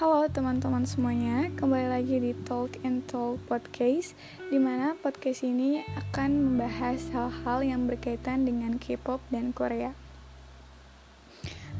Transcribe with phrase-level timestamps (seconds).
[0.00, 4.16] Halo teman-teman semuanya, kembali lagi di Talk and Talk Podcast
[4.48, 9.92] Di mana podcast ini akan membahas hal-hal yang berkaitan dengan K-pop dan Korea.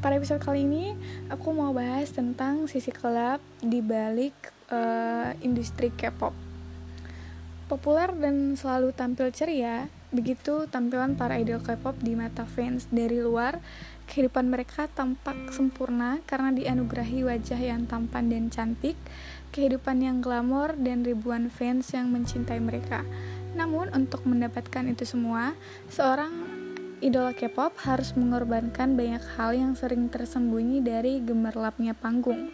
[0.05, 0.93] Pada episode kali ini,
[1.33, 6.50] aku mau bahas tentang sisi gelap di balik uh, industri K-pop
[7.71, 13.63] Populer dan selalu tampil ceria, begitu tampilan para idol K-pop di mata fans dari luar
[14.11, 18.99] Kehidupan mereka tampak sempurna karena dianugerahi wajah yang tampan dan cantik,
[19.55, 23.07] kehidupan yang glamor, dan ribuan fans yang mencintai mereka.
[23.55, 25.55] Namun, untuk mendapatkan itu semua,
[25.87, 26.27] seorang
[26.99, 32.51] idola K-pop harus mengorbankan banyak hal yang sering tersembunyi dari gemerlapnya panggung.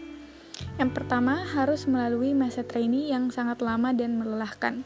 [0.77, 4.86] Yang pertama, harus melalui masa trainee yang sangat lama dan melelahkan.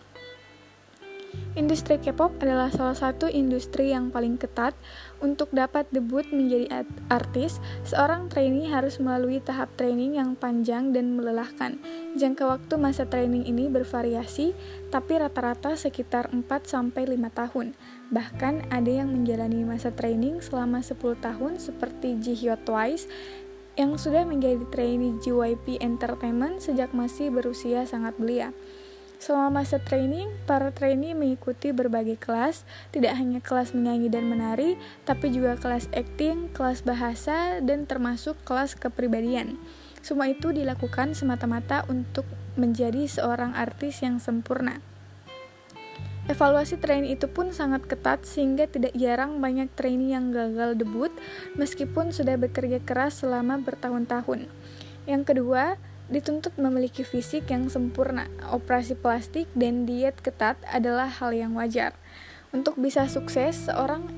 [1.52, 4.72] Industri K-pop adalah salah satu industri yang paling ketat.
[5.19, 11.75] Untuk dapat debut menjadi artis, seorang trainee harus melalui tahap training yang panjang dan melelahkan.
[12.16, 14.55] Jangka waktu masa training ini bervariasi,
[14.95, 16.95] tapi rata-rata sekitar 4-5
[17.36, 17.75] tahun.
[18.16, 23.11] Bahkan ada yang menjalani masa training selama 10 tahun seperti Jihyo Twice
[23.80, 28.52] yang sudah menjadi trainee JYP Entertainment sejak masih berusia sangat belia.
[29.22, 35.30] Selama masa training, para trainee mengikuti berbagai kelas, tidak hanya kelas menyanyi dan menari, tapi
[35.30, 39.61] juga kelas acting, kelas bahasa, dan termasuk kelas kepribadian.
[40.02, 42.25] Semua itu dilakukan semata-mata untuk
[42.58, 44.81] menjadi seorang artis yang sempurna.
[46.25, 51.14] Evaluasi trainee itu pun sangat ketat sehingga tidak jarang banyak trainee yang gagal debut
[51.53, 54.49] meskipun sudah bekerja keras selama bertahun-tahun.
[55.05, 55.77] Yang kedua,
[56.12, 58.28] dituntut memiliki fisik yang sempurna.
[58.52, 61.95] Operasi plastik dan diet ketat adalah hal yang wajar.
[62.52, 64.12] Untuk bisa sukses, seorang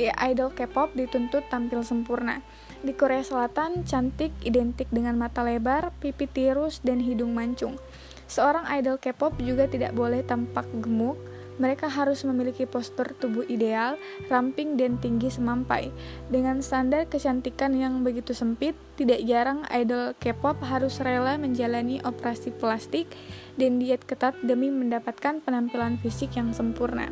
[0.00, 2.40] idol K-pop dituntut tampil sempurna.
[2.80, 7.76] Di Korea Selatan, cantik identik dengan mata lebar, pipi tirus, dan hidung mancung.
[8.24, 11.20] Seorang idol K-pop juga tidak boleh tampak gemuk,
[11.58, 13.98] mereka harus memiliki postur tubuh ideal,
[14.30, 15.90] ramping, dan tinggi semampai.
[16.30, 23.10] Dengan standar kecantikan yang begitu sempit, tidak jarang idol K-pop harus rela menjalani operasi plastik
[23.58, 27.10] dan diet ketat demi mendapatkan penampilan fisik yang sempurna.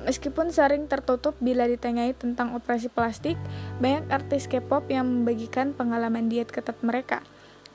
[0.00, 3.36] Meskipun sering tertutup bila ditanyai tentang operasi plastik,
[3.84, 7.20] banyak artis K-pop yang membagikan pengalaman diet ketat mereka.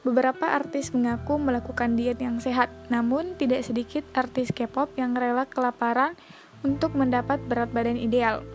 [0.06, 6.14] Beberapa artis mengaku melakukan diet yang sehat, namun tidak sedikit artis K-pop yang rela kelaparan
[6.62, 8.46] untuk mendapat berat badan ideal.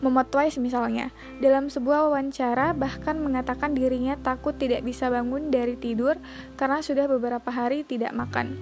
[0.00, 1.12] Momo Twice misalnya,
[1.44, 6.16] dalam sebuah wawancara bahkan mengatakan dirinya takut tidak bisa bangun dari tidur
[6.56, 8.56] karena sudah beberapa hari tidak makan.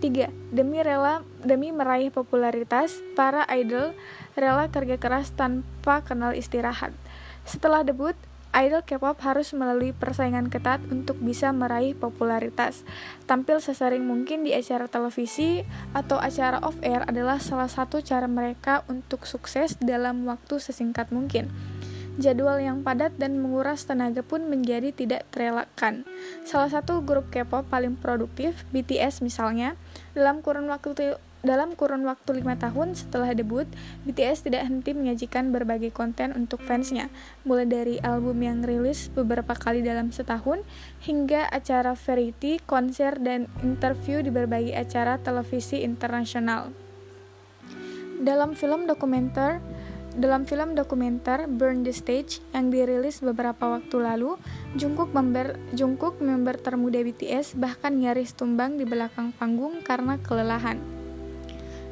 [0.00, 0.32] 3.
[0.48, 3.92] Demi rela demi meraih popularitas, para idol
[4.32, 6.96] rela kerja keras tanpa kenal istirahat.
[7.44, 8.16] Setelah debut,
[8.52, 12.84] idol K-pop harus melalui persaingan ketat untuk bisa meraih popularitas.
[13.24, 15.64] Tampil sesering mungkin di acara televisi
[15.96, 21.48] atau acara off-air adalah salah satu cara mereka untuk sukses dalam waktu sesingkat mungkin.
[22.20, 26.04] Jadwal yang padat dan menguras tenaga pun menjadi tidak terelakkan.
[26.44, 29.80] Salah satu grup K-pop paling produktif, BTS misalnya,
[30.12, 33.66] dalam kurun waktu dalam kurun waktu lima tahun setelah debut,
[34.06, 37.10] BTS tidak henti menyajikan berbagai konten untuk fansnya,
[37.42, 40.62] mulai dari album yang rilis beberapa kali dalam setahun,
[41.02, 46.70] hingga acara variety, konser, dan interview di berbagai acara televisi internasional.
[48.22, 49.58] Dalam film dokumenter,
[50.14, 54.38] dalam film dokumenter Burn the Stage yang dirilis beberapa waktu lalu,
[54.78, 61.01] Jungkook member, Jungkook member termuda BTS bahkan nyaris tumbang di belakang panggung karena kelelahan.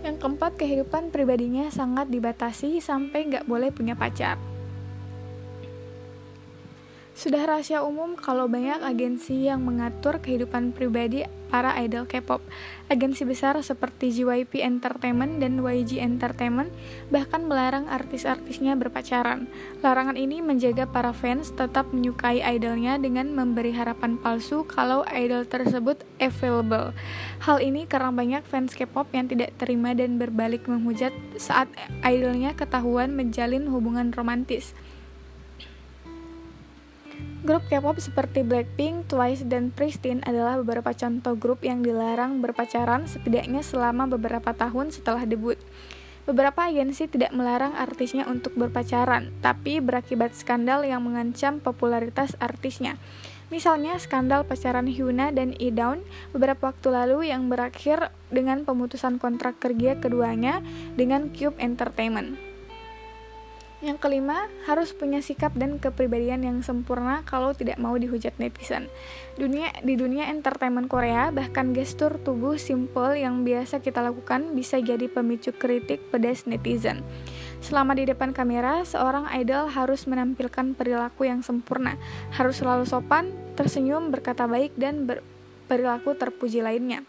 [0.01, 4.50] Yang keempat, kehidupan pribadinya sangat dibatasi sampai nggak boleh punya pacar.
[7.21, 12.41] Sudah rahasia umum kalau banyak agensi yang mengatur kehidupan pribadi para idol K-pop.
[12.89, 16.73] Agensi besar seperti JYP Entertainment dan YG Entertainment
[17.13, 19.53] bahkan melarang artis-artisnya berpacaran.
[19.85, 26.01] Larangan ini menjaga para fans tetap menyukai idolnya dengan memberi harapan palsu kalau idol tersebut
[26.25, 26.97] available.
[27.45, 31.69] Hal ini karena banyak fans K-pop yang tidak terima dan berbalik menghujat saat
[32.01, 34.73] idolnya ketahuan menjalin hubungan romantis.
[37.41, 43.65] Grup K-pop seperti Blackpink, Twice, dan Pristin adalah beberapa contoh grup yang dilarang berpacaran setidaknya
[43.65, 45.57] selama beberapa tahun setelah debut.
[46.29, 53.01] Beberapa agensi tidak melarang artisnya untuk berpacaran, tapi berakibat skandal yang mengancam popularitas artisnya.
[53.49, 56.05] Misalnya skandal pacaran Hyuna dan Idaun
[56.37, 60.61] beberapa waktu lalu yang berakhir dengan pemutusan kontrak kerja keduanya
[60.93, 62.50] dengan Cube Entertainment.
[63.81, 68.93] Yang kelima, harus punya sikap dan kepribadian yang sempurna kalau tidak mau dihujat netizen.
[69.41, 75.09] Dunia di dunia entertainment Korea, bahkan gestur tubuh simple yang biasa kita lakukan bisa jadi
[75.09, 77.01] pemicu kritik pedas netizen.
[77.65, 81.97] Selama di depan kamera, seorang idol harus menampilkan perilaku yang sempurna,
[82.37, 87.01] harus selalu sopan, tersenyum, berkata baik, dan berperilaku terpuji lainnya.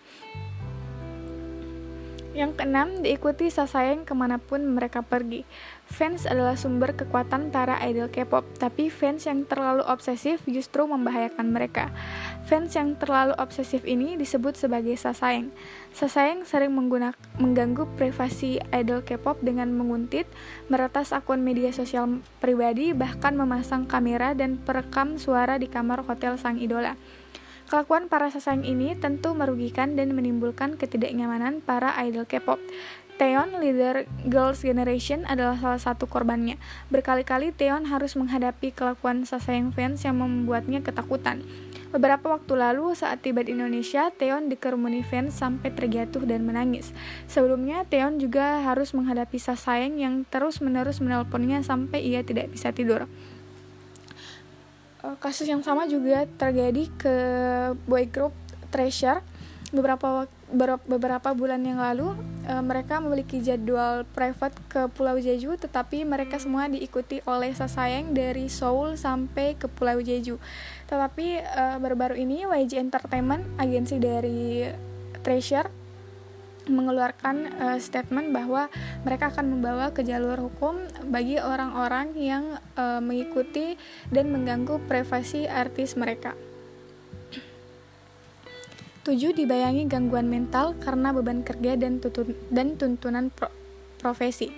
[2.31, 5.44] Yang keenam, diikuti sasayang ke mana pun mereka pergi.
[5.83, 11.92] Fans adalah sumber kekuatan para idol K-pop, tapi fans yang terlalu obsesif justru membahayakan mereka.
[12.48, 15.51] Fans yang terlalu obsesif ini disebut sebagai sasayang.
[15.92, 20.24] Sasayang sering mengganggu privasi idol K-pop dengan menguntit,
[20.72, 26.56] meretas akun media sosial pribadi, bahkan memasang kamera dan perekam suara di kamar hotel sang
[26.63, 26.95] idola.
[27.71, 32.59] Kelakuan para sasayang ini tentu merugikan dan menimbulkan ketidaknyamanan para idol K-pop.
[33.15, 36.59] Taeyeon, leader Girls' Generation, adalah salah satu korbannya.
[36.91, 41.47] Berkali-kali Taeyeon harus menghadapi kelakuan sasayang fans yang membuatnya ketakutan.
[41.95, 46.91] Beberapa waktu lalu, saat tiba di Indonesia, Taeyeon dikerumuni fans sampai terjatuh dan menangis.
[47.31, 53.07] Sebelumnya, Taeyeon juga harus menghadapi sasayang yang terus-menerus menelponnya sampai ia tidak bisa tidur.
[55.01, 57.15] Eh, kasus yang sama juga terjadi ke
[57.89, 58.33] boy group
[58.69, 59.19] Treasure
[59.71, 60.27] beberapa
[60.86, 62.12] beberapa bulan yang lalu
[62.44, 68.51] e, mereka memiliki jadwal private ke Pulau Jeju tetapi mereka semua diikuti oleh sasayang dari
[68.51, 70.36] Seoul sampai ke Pulau Jeju.
[70.92, 74.68] Tetapi e, baru-baru ini YG Entertainment agensi dari
[75.24, 75.81] Treasure
[76.69, 78.69] mengeluarkan uh, statement bahwa
[79.02, 80.78] mereka akan membawa ke jalur hukum
[81.10, 83.80] bagi orang-orang yang uh, mengikuti
[84.13, 86.38] dan mengganggu privasi artis mereka.
[89.02, 89.34] 7.
[89.34, 93.50] Dibayangi gangguan mental karena beban kerja dan, tutun dan tuntunan pro
[93.98, 94.54] profesi.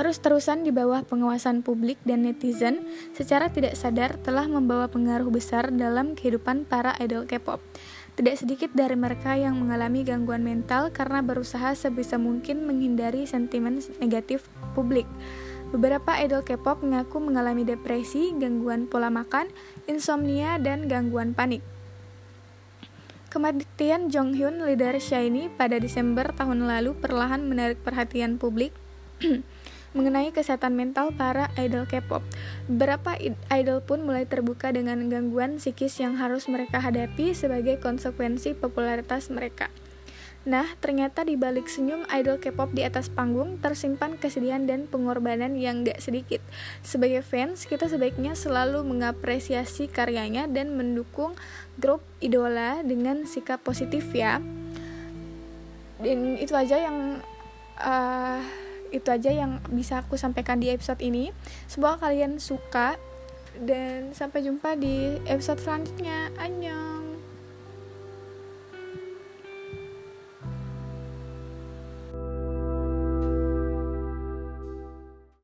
[0.00, 6.16] Terus-terusan di bawah pengawasan publik dan netizen, secara tidak sadar telah membawa pengaruh besar dalam
[6.16, 7.60] kehidupan para idol K-pop.
[8.20, 14.44] Tidak sedikit dari mereka yang mengalami gangguan mental karena berusaha sebisa mungkin menghindari sentimen negatif
[14.76, 15.08] publik.
[15.72, 19.48] Beberapa idol K-pop mengaku mengalami depresi, gangguan pola makan,
[19.88, 21.64] insomnia, dan gangguan panik.
[23.32, 28.76] Kematian Jong Hyun, leader SHINee, pada Desember tahun lalu perlahan menarik perhatian publik
[29.90, 32.22] mengenai kesehatan mental para idol K-pop.
[32.70, 33.18] Beberapa
[33.50, 39.72] idol pun mulai terbuka dengan gangguan psikis yang harus mereka hadapi sebagai konsekuensi popularitas mereka.
[40.40, 45.84] Nah, ternyata di balik senyum idol K-pop di atas panggung tersimpan kesedihan dan pengorbanan yang
[45.84, 46.40] gak sedikit.
[46.80, 51.36] Sebagai fans, kita sebaiknya selalu mengapresiasi karyanya dan mendukung
[51.76, 54.40] grup idola dengan sikap positif ya.
[56.00, 57.20] Dan itu aja yang
[57.76, 58.40] uh,
[58.90, 61.34] itu aja yang bisa aku sampaikan di episode ini.
[61.66, 62.98] Semoga kalian suka
[63.58, 66.30] dan sampai jumpa di episode selanjutnya.
[66.38, 66.99] Annyeong